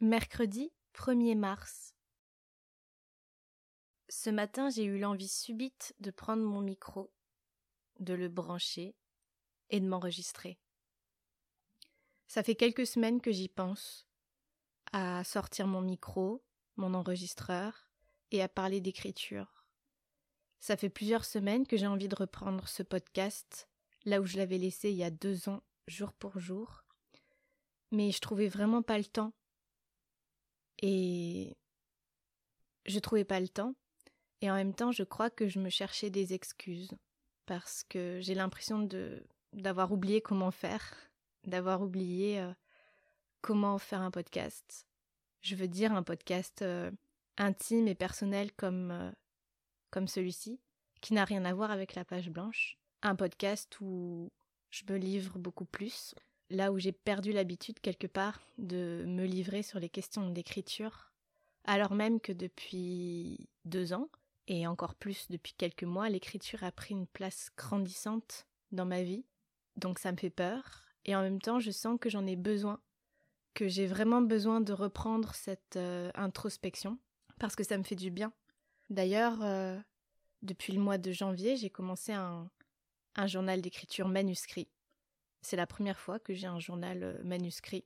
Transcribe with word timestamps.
Mercredi 0.00 0.72
1er 0.94 1.36
mars. 1.36 1.94
Ce 4.08 4.28
matin, 4.28 4.68
j'ai 4.68 4.82
eu 4.82 4.98
l'envie 4.98 5.28
subite 5.28 5.94
de 6.00 6.10
prendre 6.10 6.42
mon 6.42 6.60
micro, 6.60 7.12
de 8.00 8.12
le 8.12 8.28
brancher 8.28 8.96
et 9.70 9.78
de 9.78 9.86
m'enregistrer. 9.86 10.58
Ça 12.26 12.42
fait 12.42 12.56
quelques 12.56 12.88
semaines 12.88 13.20
que 13.20 13.30
j'y 13.30 13.48
pense, 13.48 14.08
à 14.90 15.22
sortir 15.22 15.68
mon 15.68 15.80
micro, 15.80 16.42
mon 16.74 16.92
enregistreur, 16.92 17.88
et 18.32 18.42
à 18.42 18.48
parler 18.48 18.80
d'écriture. 18.80 19.64
Ça 20.58 20.76
fait 20.76 20.90
plusieurs 20.90 21.24
semaines 21.24 21.68
que 21.68 21.76
j'ai 21.76 21.86
envie 21.86 22.08
de 22.08 22.16
reprendre 22.16 22.66
ce 22.66 22.82
podcast, 22.82 23.68
là 24.04 24.20
où 24.20 24.26
je 24.26 24.38
l'avais 24.38 24.58
laissé 24.58 24.90
il 24.90 24.96
y 24.96 25.04
a 25.04 25.10
deux 25.10 25.48
ans, 25.48 25.62
jour 25.86 26.12
pour 26.12 26.40
jour, 26.40 26.82
mais 27.92 28.10
je 28.10 28.18
trouvais 28.18 28.48
vraiment 28.48 28.82
pas 28.82 28.98
le 28.98 29.04
temps 29.04 29.32
et 30.86 31.56
je 32.84 32.98
trouvais 32.98 33.24
pas 33.24 33.40
le 33.40 33.48
temps. 33.48 33.74
Et 34.42 34.50
en 34.50 34.54
même 34.54 34.74
temps, 34.74 34.92
je 34.92 35.02
crois 35.02 35.30
que 35.30 35.48
je 35.48 35.58
me 35.58 35.70
cherchais 35.70 36.10
des 36.10 36.34
excuses 36.34 36.90
parce 37.46 37.84
que 37.84 38.20
j'ai 38.20 38.34
l'impression 38.34 38.80
de 38.80 39.24
d'avoir 39.54 39.92
oublié 39.92 40.20
comment 40.20 40.50
faire, 40.50 40.94
d'avoir 41.44 41.80
oublié 41.80 42.38
euh, 42.40 42.52
comment 43.40 43.78
faire 43.78 44.02
un 44.02 44.10
podcast. 44.10 44.86
Je 45.40 45.54
veux 45.54 45.68
dire 45.68 45.92
un 45.92 46.02
podcast 46.02 46.60
euh, 46.60 46.90
intime 47.38 47.88
et 47.88 47.94
personnel 47.94 48.52
comme 48.52 48.90
euh, 48.90 49.10
comme 49.90 50.06
celui-ci, 50.06 50.60
qui 51.00 51.14
n'a 51.14 51.24
rien 51.24 51.46
à 51.46 51.54
voir 51.54 51.70
avec 51.70 51.94
la 51.94 52.04
page 52.04 52.28
blanche, 52.28 52.76
un 53.00 53.16
podcast 53.16 53.74
où 53.80 54.30
je 54.70 54.82
me 54.90 54.98
livre 54.98 55.38
beaucoup 55.38 55.64
plus, 55.64 56.14
là 56.54 56.72
où 56.72 56.78
j'ai 56.78 56.92
perdu 56.92 57.32
l'habitude 57.32 57.80
quelque 57.80 58.06
part 58.06 58.40
de 58.58 59.04
me 59.06 59.24
livrer 59.24 59.62
sur 59.62 59.78
les 59.78 59.88
questions 59.88 60.30
d'écriture, 60.30 61.12
alors 61.64 61.92
même 61.92 62.20
que 62.20 62.32
depuis 62.32 63.48
deux 63.64 63.92
ans, 63.92 64.08
et 64.46 64.66
encore 64.66 64.94
plus 64.94 65.28
depuis 65.30 65.54
quelques 65.54 65.84
mois, 65.84 66.08
l'écriture 66.08 66.64
a 66.64 66.72
pris 66.72 66.94
une 66.94 67.06
place 67.06 67.50
grandissante 67.56 68.46
dans 68.72 68.84
ma 68.84 69.02
vie, 69.02 69.24
donc 69.76 69.98
ça 69.98 70.12
me 70.12 70.16
fait 70.16 70.30
peur, 70.30 70.84
et 71.04 71.16
en 71.16 71.22
même 71.22 71.40
temps 71.40 71.60
je 71.60 71.70
sens 71.70 71.98
que 72.00 72.10
j'en 72.10 72.26
ai 72.26 72.36
besoin, 72.36 72.80
que 73.54 73.68
j'ai 73.68 73.86
vraiment 73.86 74.20
besoin 74.20 74.60
de 74.60 74.72
reprendre 74.72 75.34
cette 75.34 75.76
euh, 75.76 76.10
introspection, 76.14 76.98
parce 77.38 77.56
que 77.56 77.64
ça 77.64 77.78
me 77.78 77.84
fait 77.84 77.96
du 77.96 78.10
bien. 78.10 78.32
D'ailleurs, 78.90 79.42
euh, 79.42 79.78
depuis 80.42 80.72
le 80.72 80.80
mois 80.80 80.98
de 80.98 81.10
janvier, 81.12 81.56
j'ai 81.56 81.70
commencé 81.70 82.12
un 82.12 82.50
journal 83.26 83.62
d'écriture 83.62 84.08
manuscrit 84.08 84.68
c'est 85.44 85.56
la 85.56 85.66
première 85.66 86.00
fois 86.00 86.18
que 86.18 86.32
j'ai 86.32 86.46
un 86.46 86.58
journal 86.58 87.02
euh, 87.02 87.22
manuscrit. 87.22 87.84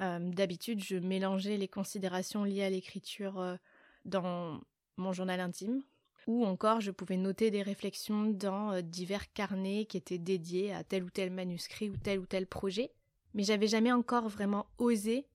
Euh, 0.00 0.18
d'habitude, 0.18 0.82
je 0.82 0.96
mélangeais 0.96 1.56
les 1.56 1.68
considérations 1.68 2.44
liées 2.44 2.62
à 2.62 2.70
l'écriture 2.70 3.38
euh, 3.40 3.56
dans 4.04 4.60
mon 4.96 5.12
journal 5.12 5.40
intime, 5.40 5.82
ou 6.26 6.46
encore 6.46 6.80
je 6.80 6.90
pouvais 6.90 7.16
noter 7.16 7.50
des 7.50 7.62
réflexions 7.62 8.26
dans 8.26 8.80
divers 8.82 9.32
carnets 9.32 9.86
qui 9.86 9.96
étaient 9.96 10.18
dédiés 10.18 10.72
à 10.72 10.84
tel 10.84 11.04
ou 11.04 11.10
tel 11.10 11.30
manuscrit 11.30 11.90
ou 11.90 11.96
tel 11.96 12.20
ou 12.20 12.26
tel 12.26 12.46
projet. 12.46 12.92
Mais 13.34 13.42
j'avais 13.42 13.66
jamais 13.66 13.92
encore 13.92 14.28
vraiment 14.28 14.66
osé 14.78 15.26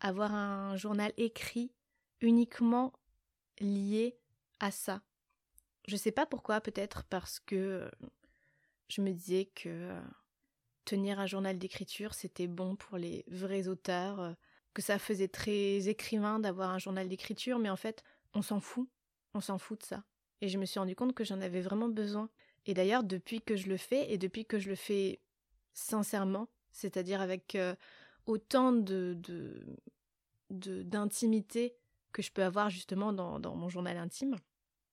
avoir 0.00 0.34
un 0.34 0.76
journal 0.76 1.12
écrit 1.16 1.72
uniquement 2.20 2.92
lié 3.60 4.16
à 4.60 4.70
ça. 4.70 5.02
Je 5.88 5.96
sais 5.96 6.12
pas 6.12 6.26
pourquoi, 6.26 6.60
peut-être 6.60 7.04
parce 7.04 7.40
que 7.40 7.90
je 8.88 9.00
me 9.00 9.12
disais 9.12 9.46
que 9.54 9.90
tenir 10.86 11.20
un 11.20 11.26
journal 11.26 11.58
d'écriture, 11.58 12.14
c'était 12.14 12.46
bon 12.46 12.76
pour 12.76 12.96
les 12.96 13.26
vrais 13.28 13.68
auteurs, 13.68 14.20
euh, 14.20 14.32
que 14.72 14.80
ça 14.80 14.98
faisait 14.98 15.28
très 15.28 15.88
écrivain 15.88 16.38
d'avoir 16.38 16.70
un 16.70 16.78
journal 16.78 17.08
d'écriture, 17.08 17.58
mais 17.58 17.68
en 17.68 17.76
fait, 17.76 18.02
on 18.32 18.40
s'en 18.40 18.60
fout, 18.60 18.88
on 19.34 19.40
s'en 19.40 19.58
fout 19.58 19.80
de 19.80 19.84
ça. 19.84 20.04
Et 20.40 20.48
je 20.48 20.58
me 20.58 20.64
suis 20.64 20.78
rendu 20.78 20.94
compte 20.94 21.14
que 21.14 21.24
j'en 21.24 21.40
avais 21.40 21.60
vraiment 21.60 21.88
besoin. 21.88 22.30
Et 22.64 22.74
d'ailleurs, 22.74 23.04
depuis 23.04 23.40
que 23.42 23.56
je 23.56 23.68
le 23.68 23.76
fais, 23.76 24.10
et 24.12 24.18
depuis 24.18 24.46
que 24.46 24.58
je 24.58 24.68
le 24.68 24.74
fais 24.74 25.20
sincèrement, 25.72 26.48
c'est-à-dire 26.72 27.20
avec 27.20 27.54
euh, 27.54 27.74
autant 28.26 28.72
de, 28.72 29.18
d'intimité 30.50 31.76
que 32.12 32.22
je 32.22 32.30
peux 32.30 32.44
avoir 32.44 32.70
justement 32.70 33.12
dans, 33.12 33.40
dans 33.40 33.56
mon 33.56 33.68
journal 33.68 33.96
intime, 33.96 34.36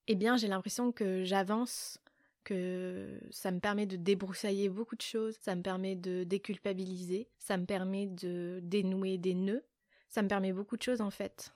eh 0.08 0.16
bien 0.16 0.38
j'ai 0.38 0.48
l'impression 0.48 0.92
que 0.92 1.24
j'avance 1.24 2.00
que 2.44 3.20
ça 3.32 3.52
me 3.52 3.60
permet 3.60 3.86
de 3.86 3.96
débroussailler 3.96 4.70
beaucoup 4.70 4.96
de 4.96 5.02
choses, 5.02 5.38
ça 5.42 5.56
me 5.56 5.62
permet 5.62 5.96
de 5.96 6.24
déculpabiliser, 6.24 7.30
ça 7.40 7.58
me 7.58 7.66
permet 7.66 8.08
de 8.08 8.60
dénouer 8.64 9.18
des 9.18 9.34
nœuds, 9.34 9.64
ça 10.10 10.22
me 10.22 10.28
permet 10.28 10.54
beaucoup 10.54 10.78
de 10.78 10.84
choses 10.84 11.02
en 11.02 11.12
fait. 11.12 11.54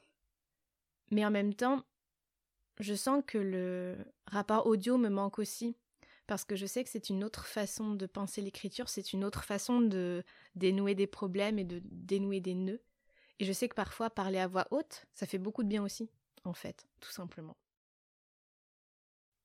Mais 1.11 1.25
en 1.25 1.31
même 1.31 1.53
temps, 1.53 1.83
je 2.79 2.93
sens 2.93 3.23
que 3.25 3.37
le 3.37 3.97
rapport 4.27 4.67
audio 4.67 4.97
me 4.97 5.09
manque 5.09 5.39
aussi, 5.39 5.75
parce 6.27 6.43
que 6.43 6.55
je 6.55 6.65
sais 6.65 6.83
que 6.83 6.89
c'est 6.89 7.09
une 7.09 7.23
autre 7.23 7.45
façon 7.45 7.95
de 7.95 8.05
penser 8.05 8.41
l'écriture, 8.41 8.89
c'est 8.89 9.13
une 9.13 9.23
autre 9.23 9.43
façon 9.43 9.79
de 9.81 10.23
dénouer 10.55 10.93
des 10.93 11.07
problèmes 11.07 11.57
et 11.57 11.63
de 11.63 11.81
dénouer 11.85 12.41
des 12.41 12.55
nœuds. 12.55 12.81
Et 13.39 13.45
je 13.45 13.53
sais 13.53 13.69
que 13.69 13.75
parfois 13.75 14.09
parler 14.09 14.39
à 14.39 14.47
voix 14.47 14.67
haute, 14.71 15.05
ça 15.13 15.25
fait 15.25 15.37
beaucoup 15.37 15.63
de 15.63 15.69
bien 15.69 15.83
aussi, 15.83 16.09
en 16.43 16.53
fait, 16.53 16.85
tout 16.99 17.11
simplement. 17.11 17.55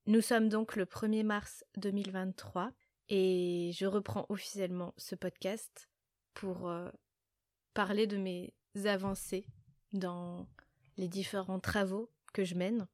Nous 0.07 0.21
sommes 0.21 0.49
donc 0.49 0.75
le 0.75 0.85
1er 0.85 1.23
mars 1.23 1.65
2023 1.77 2.73
et 3.09 3.71
je 3.73 3.87
reprends 3.87 4.27
officiellement 4.31 4.95
ce 4.97 5.15
podcast 5.15 5.89
pour 6.35 6.69
euh, 6.69 6.91
parler 7.73 8.09
de 8.09 8.17
mes 8.17 8.53
avancées 8.85 9.47
dans 9.93 10.49
les 10.97 11.07
différents 11.07 11.61
travaux 11.61 12.11
que 12.33 12.43
je 12.43 12.57
mène, 12.57 12.89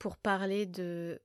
pour 0.00 0.16
parler 0.16 0.66
de 0.66 1.22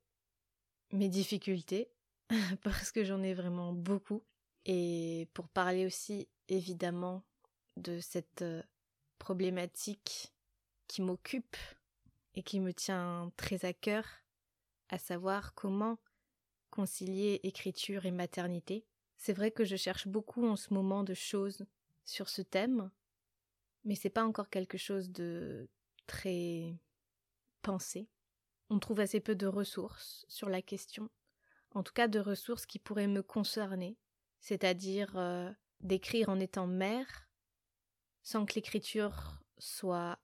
mes 0.91 1.09
difficultés, 1.09 1.89
parce 2.63 2.91
que 2.91 3.03
j'en 3.03 3.23
ai 3.23 3.33
vraiment 3.33 3.73
beaucoup, 3.73 4.23
et 4.65 5.27
pour 5.33 5.49
parler 5.49 5.87
aussi 5.87 6.27
évidemment 6.49 7.23
de 7.77 7.99
cette 7.99 8.43
euh, 8.43 8.61
problématique 9.17 10.31
qui 10.87 11.01
m'occupe 11.01 11.57
et 12.35 12.43
qui 12.43 12.59
me 12.59 12.73
tient 12.73 13.31
très 13.37 13.65
à 13.65 13.73
cœur, 13.73 14.05
à 14.89 14.97
savoir 14.97 15.53
comment 15.53 15.99
concilier 16.69 17.39
écriture 17.43 18.05
et 18.05 18.11
maternité. 18.11 18.85
C'est 19.17 19.33
vrai 19.33 19.51
que 19.51 19.65
je 19.65 19.75
cherche 19.75 20.07
beaucoup 20.07 20.45
en 20.47 20.55
ce 20.55 20.73
moment 20.73 21.03
de 21.03 21.13
choses 21.13 21.65
sur 22.05 22.29
ce 22.29 22.41
thème, 22.41 22.91
mais 23.83 23.95
c'est 23.95 24.09
pas 24.09 24.25
encore 24.25 24.49
quelque 24.49 24.77
chose 24.77 25.09
de 25.11 25.67
très 26.07 26.79
pensé. 27.61 28.07
On 28.69 28.79
trouve 28.79 28.99
assez 28.99 29.19
peu 29.19 29.35
de 29.35 29.47
ressources 29.47 30.25
sur 30.27 30.49
la 30.49 30.61
question, 30.61 31.09
en 31.73 31.83
tout 31.83 31.93
cas 31.93 32.07
de 32.07 32.19
ressources 32.19 32.65
qui 32.65 32.79
pourraient 32.79 33.07
me 33.07 33.23
concerner, 33.23 33.97
c'est-à-dire 34.39 35.17
euh, 35.17 35.51
d'écrire 35.81 36.29
en 36.29 36.39
étant 36.39 36.67
mère, 36.67 37.29
sans 38.23 38.45
que 38.45 38.53
l'écriture 38.55 39.41
soit 39.57 40.19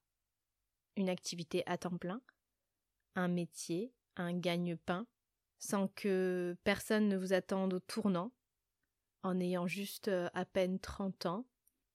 une 0.96 1.10
activité 1.10 1.64
à 1.66 1.78
temps 1.78 1.98
plein, 1.98 2.22
un 3.16 3.28
métier, 3.28 3.94
un 4.18 4.34
gagne-pain, 4.34 5.08
sans 5.60 5.88
que 5.90 6.58
personne 6.64 7.10
ne 7.10 7.18
vous 7.18 7.34
attende 7.34 7.74
au 7.74 7.80
tournant, 7.80 8.32
en 9.24 9.40
ayant 9.40 9.68
juste 9.68 10.08
euh, 10.08 10.30
à 10.34 10.46
peine 10.46 10.80
30 10.80 11.26
ans, 11.26 11.46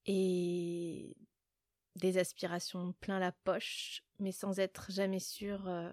et 0.06 1.16
des 1.96 2.18
aspirations 2.18 2.92
plein 2.94 3.18
la 3.18 3.32
poche, 3.32 4.02
mais 4.18 4.32
sans 4.32 4.58
être 4.58 4.90
jamais 4.90 5.20
sûr 5.20 5.68
euh, 5.68 5.92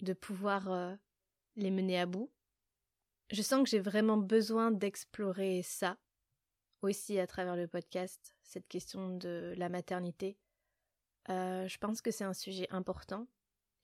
de 0.00 0.12
pouvoir 0.12 0.70
euh, 0.70 0.94
les 1.56 1.70
mener 1.70 1.98
à 1.98 2.06
bout. 2.06 2.32
Je 3.30 3.42
sens 3.42 3.62
que 3.62 3.70
j'ai 3.70 3.80
vraiment 3.80 4.16
besoin 4.16 4.70
d'explorer 4.70 5.62
ça, 5.62 5.98
aussi 6.82 7.18
à 7.18 7.26
travers 7.26 7.56
le 7.56 7.68
podcast, 7.68 8.34
cette 8.42 8.66
question 8.66 9.16
de 9.16 9.54
la 9.56 9.68
maternité. 9.68 10.36
je 11.28 11.78
pense 11.78 12.00
que 12.00 12.10
c'est 12.10 12.24
un 12.24 12.32
sujet 12.32 12.66
important 12.70 13.28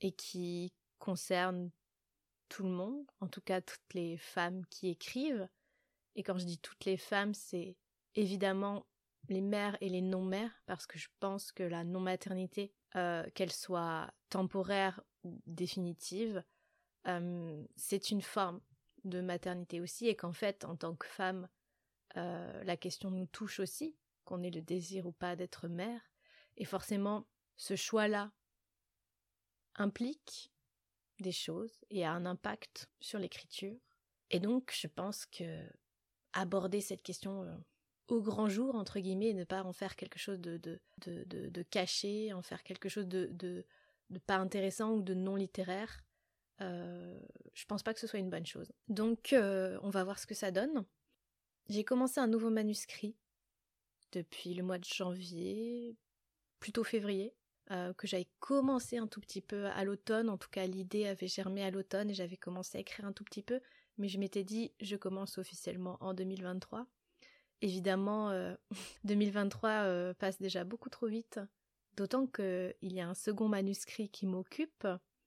et 0.01 0.11
qui 0.11 0.73
concerne 0.99 1.71
tout 2.49 2.63
le 2.63 2.71
monde, 2.71 3.07
en 3.21 3.29
tout 3.29 3.41
cas 3.41 3.61
toutes 3.61 3.95
les 3.95 4.17
femmes 4.17 4.65
qui 4.67 4.89
écrivent. 4.89 5.49
Et 6.15 6.23
quand 6.23 6.39
je 6.39 6.45
dis 6.45 6.59
toutes 6.59 6.85
les 6.85 6.97
femmes, 6.97 7.35
c'est 7.35 7.77
évidemment 8.15 8.87
les 9.29 9.41
mères 9.41 9.77
et 9.81 9.89
les 9.89 10.03
non-mères, 10.03 10.63
parce 10.67 10.87
que 10.87 10.99
je 10.99 11.09
pense 11.21 11.53
que 11.53 11.63
la 11.63 11.85
non-maternité, 11.85 12.73
euh, 12.95 13.29
qu'elle 13.35 13.53
soit 13.53 14.13
temporaire 14.31 15.03
ou 15.25 15.41
définitive, 15.47 16.43
euh, 17.07 17.65
c'est 17.77 18.11
une 18.11 18.23
forme 18.23 18.61
de 19.05 19.21
maternité 19.21 19.81
aussi, 19.81 20.09
et 20.09 20.17
qu'en 20.17 20.33
fait, 20.33 20.65
en 20.65 20.77
tant 20.77 20.95
que 20.95 21.07
femme, 21.07 21.49
euh, 22.17 22.65
la 22.65 22.77
question 22.77 23.11
nous 23.11 23.27
touche 23.27 23.61
aussi, 23.61 23.97
qu'on 24.25 24.43
ait 24.43 24.51
le 24.51 24.63
désir 24.63 25.07
ou 25.07 25.13
pas 25.13 25.37
d'être 25.37 25.69
mère, 25.69 26.01
et 26.57 26.65
forcément, 26.65 27.27
ce 27.57 27.77
choix-là 27.77 28.33
implique 29.75 30.53
des 31.21 31.33
choses 31.33 31.85
et 31.91 32.05
a 32.05 32.13
un 32.13 32.27
impact 32.27 32.89
sur 33.01 33.19
l'écriture. 33.19 33.77
Et 34.31 34.41
donc, 34.41 34.73
je 34.75 34.87
pense 34.87 35.27
que 35.27 35.67
aborder 36.33 36.81
cette 36.81 37.03
question 37.03 37.45
euh, 37.45 37.57
au 38.09 38.21
grand 38.21 38.49
jour, 38.49 38.75
entre 38.75 39.01
guillemets, 39.01 39.31
et 39.31 39.35
ne 39.35 39.45
pas 39.45 39.63
en 39.63 39.73
faire 39.73 39.97
quelque 39.97 40.19
chose 40.19 40.41
de, 40.41 40.59
de, 40.59 40.81
de, 40.99 41.25
de, 41.25 41.63
caché, 41.63 42.33
en 42.33 42.43
faire 42.43 42.63
quelque 42.63 42.89
chose 42.89 43.07
de, 43.07 43.27
de, 43.33 43.65
pas 44.27 44.37
intéressant 44.37 44.93
ou 44.93 45.03
de 45.03 45.15
non 45.15 45.37
littéraire. 45.37 46.05
Euh, 46.61 47.19
je 47.55 47.65
pense 47.67 47.83
pas 47.83 47.93
que 47.95 48.01
ce 48.01 48.07
soit 48.07 48.19
une 48.19 48.31
bonne 48.31 48.47
chose. 48.47 48.71
Donc, 48.89 49.33
euh, 49.33 49.79
on 49.83 49.91
va 49.91 50.05
voir 50.05 50.19
ce 50.19 50.27
que 50.27 50.35
ça 50.35 50.51
donne. 50.51 50.85
J'ai 51.69 51.85
commencé 51.85 52.21
un 52.21 52.29
nouveau 52.29 52.51
manuscrit 52.51 53.17
depuis 54.13 54.55
le 54.55 54.63
mois 54.63 54.79
de 54.79 54.85
janvier, 54.85 55.97
plutôt 56.61 56.85
février, 56.85 57.35
euh, 57.73 57.93
que 57.95 58.07
j'avais 58.07 58.29
commencé 58.39 58.97
un 58.97 59.09
tout 59.09 59.21
petit 59.21 59.41
peu 59.41 59.67
à 59.67 59.83
l'automne. 59.83 60.29
En 60.29 60.39
tout 60.39 60.49
cas, 60.49 60.67
l'idée 60.67 61.07
avait 61.07 61.27
germé 61.27 61.65
à 61.65 61.71
l'automne 61.71 62.11
et 62.11 62.15
j'avais 62.15 62.37
commencé 62.37 62.79
à 62.79 62.81
écrire 62.81 63.07
un 63.07 63.13
tout 63.13 63.25
petit 63.25 63.43
peu. 63.43 63.61
Mais 63.99 64.09
je 64.09 64.19
m'étais 64.19 64.45
dit, 64.45 64.73
je 64.81 64.95
commence 64.95 65.39
officiellement 65.39 65.97
en 66.01 66.15
2023. 66.15 66.87
Évidemment, 67.63 68.31
2023 69.05 69.71
euh, 69.71 69.75
euh, 70.11 70.15
passe 70.15 70.39
déjà 70.39 70.63
beaucoup 70.63 70.91
trop 70.91 71.09
vite, 71.09 71.41
d'autant 71.97 72.27
qu'il 72.27 72.75
y 72.83 73.01
a 73.01 73.09
un 73.09 73.15
second 73.15 73.49
manuscrit 73.49 74.11
qui 74.11 74.27
m'occupe, 74.27 74.87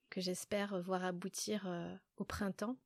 que 0.09 0.21
j'espère 0.21 0.81
voir 0.81 1.03
aboutir 1.03 1.68
au 2.18 2.24
printemps. 2.24 2.77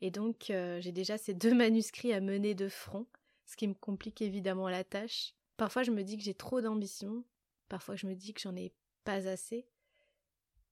Et 0.00 0.10
donc, 0.10 0.46
j'ai 0.48 0.92
déjà 0.92 1.18
ces 1.18 1.34
deux 1.34 1.54
manuscrits 1.54 2.14
à 2.14 2.20
mener 2.20 2.54
de 2.54 2.68
front, 2.68 3.06
ce 3.44 3.56
qui 3.56 3.68
me 3.68 3.74
complique 3.74 4.22
évidemment 4.22 4.68
la 4.68 4.82
tâche. 4.82 5.34
Parfois, 5.56 5.82
je 5.82 5.90
me 5.90 6.02
dis 6.02 6.16
que 6.16 6.24
j'ai 6.24 6.34
trop 6.34 6.60
d'ambition, 6.60 7.24
parfois, 7.72 7.96
je 7.96 8.06
me 8.06 8.14
dis 8.14 8.34
que 8.34 8.40
j'en 8.42 8.54
ai 8.54 8.70
pas 9.02 9.26
assez. 9.28 9.66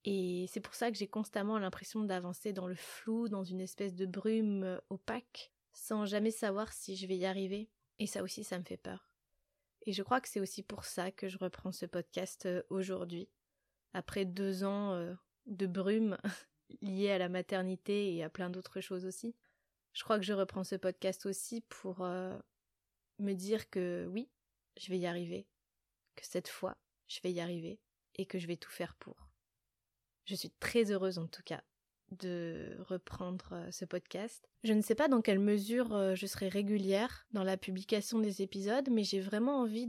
Et 0.05 0.45
c'est 0.51 0.61
pour 0.61 0.75
ça 0.75 0.91
que 0.91 0.99
j'ai 0.99 1.09
constamment 1.09 1.59
l'impression 1.59 2.05
d'avancer 2.05 2.53
dans 2.53 2.67
le 2.67 2.75
flou, 2.75 3.31
dans 3.31 3.43
une 3.43 3.63
espèce 3.63 3.95
de 3.95 4.05
brume 4.05 4.79
opaque, 4.91 5.51
sans 5.73 6.05
jamais 6.05 6.31
savoir 6.31 6.75
si 6.75 6.97
je 6.97 7.07
vais 7.07 7.17
y 7.17 7.25
arriver. 7.25 7.71
Et 8.01 8.07
ça 8.07 8.23
aussi, 8.23 8.45
ça 8.45 8.59
me 8.59 8.65
fait 8.65 8.77
peur. 8.77 9.09
Et 9.87 9.95
je 9.95 10.03
crois 10.03 10.21
que 10.21 10.29
c'est 10.29 10.41
aussi 10.41 10.63
pour 10.63 10.85
ça 10.85 11.11
que 11.11 11.27
je 11.27 11.39
reprends 11.39 11.73
ce 11.73 11.87
podcast 11.87 12.45
euh, 12.45 12.63
aujourd'hui, 12.69 13.31
après 13.95 14.27
deux 14.27 14.63
ans 14.63 14.93
euh, 14.93 15.15
de 15.47 15.67
brume 15.67 16.19
liée 16.83 17.13
à 17.13 17.19
la 17.19 17.31
maternité 17.31 18.15
et 18.15 18.23
à 18.23 18.29
plein 18.29 18.51
d'autres 18.51 18.83
choses 18.83 19.07
aussi. 19.07 19.35
Je 19.95 20.05
crois 20.05 20.19
que 20.19 20.27
je 20.27 20.35
reprends 20.35 20.65
ce 20.65 20.77
podcast 20.77 21.25
aussi 21.25 21.63
pour 21.63 22.03
euh, 22.03 22.39
me 23.21 23.33
dire 23.33 23.71
que 23.71 24.07
oui, 24.11 24.29
je 24.77 24.91
vais 24.91 24.99
y 24.99 25.07
arriver, 25.07 25.47
que 26.15 26.27
cette 26.27 26.49
fois, 26.49 26.77
je 27.11 27.21
vais 27.23 27.33
y 27.33 27.41
arriver 27.41 27.81
et 28.15 28.25
que 28.25 28.39
je 28.39 28.47
vais 28.47 28.57
tout 28.57 28.71
faire 28.71 28.95
pour. 28.95 29.29
Je 30.25 30.37
suis 30.37 30.51
très 30.61 30.93
heureuse 30.93 31.19
en 31.19 31.27
tout 31.27 31.43
cas 31.45 31.63
de 32.13 32.77
reprendre 32.89 33.51
euh, 33.53 33.71
ce 33.71 33.85
podcast. 33.85 34.49
Je 34.65 34.73
ne 34.73 34.83
sais 34.83 34.95
pas 34.95 35.09
dans 35.09 35.23
quelle 35.23 35.39
mesure 35.39 35.95
euh, 35.95 36.15
je 36.15 36.27
serai 36.27 36.49
régulière 36.49 37.27
dans 37.33 37.45
la 37.45 37.57
publication 37.57 38.19
des 38.19 38.43
épisodes, 38.43 38.89
mais 38.91 39.05
j'ai 39.05 39.21
vraiment 39.21 39.61
envie 39.61 39.87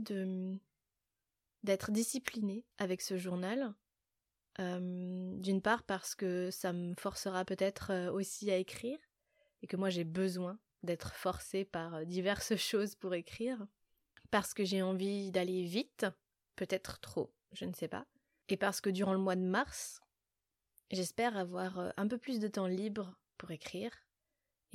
d'être 1.62 1.90
disciplinée 1.90 2.64
avec 2.78 3.02
ce 3.02 3.16
journal. 3.16 3.74
Euh, 4.60 5.34
d'une 5.38 5.62
part 5.62 5.82
parce 5.82 6.14
que 6.14 6.50
ça 6.50 6.74
me 6.74 6.94
forcera 6.98 7.42
peut-être 7.46 8.10
aussi 8.10 8.50
à 8.50 8.58
écrire 8.58 8.98
et 9.62 9.66
que 9.66 9.78
moi 9.78 9.88
j'ai 9.88 10.04
besoin 10.04 10.58
d'être 10.82 11.14
forcée 11.14 11.64
par 11.64 12.04
diverses 12.04 12.54
choses 12.56 12.94
pour 12.94 13.14
écrire. 13.14 13.66
Parce 14.30 14.54
que 14.54 14.64
j'ai 14.64 14.82
envie 14.82 15.30
d'aller 15.30 15.62
vite, 15.64 16.06
peut-être 16.56 17.00
trop, 17.00 17.32
je 17.52 17.64
ne 17.64 17.72
sais 17.72 17.88
pas. 17.88 18.06
Et 18.48 18.56
parce 18.56 18.80
que 18.80 18.90
durant 18.90 19.12
le 19.12 19.18
mois 19.18 19.36
de 19.36 19.42
mars, 19.42 20.02
J'espère 20.92 21.38
avoir 21.38 21.78
euh, 21.78 21.90
un 21.96 22.06
peu 22.06 22.18
plus 22.18 22.38
de 22.38 22.48
temps 22.48 22.66
libre 22.66 23.16
pour 23.38 23.50
écrire 23.50 23.90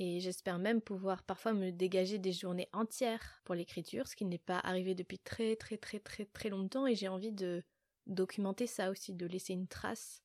et 0.00 0.18
j'espère 0.18 0.58
même 0.58 0.80
pouvoir 0.80 1.22
parfois 1.22 1.52
me 1.52 1.70
dégager 1.70 2.18
des 2.18 2.32
journées 2.32 2.68
entières 2.72 3.40
pour 3.44 3.54
l'écriture, 3.54 4.08
ce 4.08 4.16
qui 4.16 4.24
n'est 4.24 4.36
pas 4.36 4.58
arrivé 4.58 4.96
depuis 4.96 5.20
très 5.20 5.54
très 5.54 5.76
très 5.76 6.00
très 6.00 6.24
très 6.24 6.48
longtemps 6.48 6.88
et 6.88 6.96
j'ai 6.96 7.06
envie 7.06 7.30
de 7.30 7.62
documenter 8.06 8.66
ça 8.66 8.90
aussi, 8.90 9.14
de 9.14 9.26
laisser 9.26 9.52
une 9.52 9.68
trace 9.68 10.24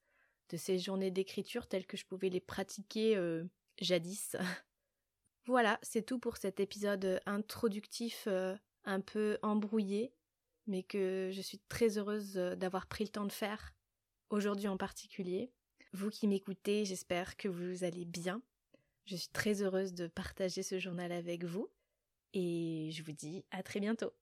de 0.49 0.57
ces 0.57 0.79
journées 0.79 1.11
d'écriture 1.11 1.67
telles 1.67 1.85
que 1.85 1.97
je 1.97 2.05
pouvais 2.05 2.29
les 2.29 2.41
pratiquer 2.41 3.15
euh, 3.15 3.43
jadis. 3.79 4.35
voilà, 5.45 5.77
c'est 5.83 6.07
tout 6.07 6.17
pour 6.17 6.37
cet 6.37 6.59
épisode 6.59 7.21
introductif 7.27 8.23
euh, 8.25 8.55
un 8.83 8.99
peu 8.99 9.37
embrouillé, 9.43 10.11
mais 10.67 10.83
que 10.83 11.29
je 11.31 11.41
suis 11.41 11.59
très 11.69 11.97
heureuse 11.97 12.33
d'avoir 12.33 12.87
pris 12.87 13.03
le 13.03 13.09
temps 13.09 13.25
de 13.25 13.31
faire, 13.31 13.73
aujourd'hui 14.29 14.67
en 14.67 14.77
particulier. 14.77 15.51
Vous 15.93 16.09
qui 16.09 16.27
m'écoutez, 16.27 16.85
j'espère 16.85 17.37
que 17.37 17.47
vous 17.47 17.83
allez 17.83 18.05
bien. 18.05 18.41
Je 19.05 19.15
suis 19.15 19.29
très 19.29 19.61
heureuse 19.61 19.93
de 19.93 20.07
partager 20.07 20.63
ce 20.63 20.79
journal 20.79 21.11
avec 21.11 21.43
vous 21.43 21.69
et 22.33 22.89
je 22.91 23.03
vous 23.03 23.11
dis 23.11 23.45
à 23.51 23.61
très 23.61 23.79
bientôt. 23.79 24.13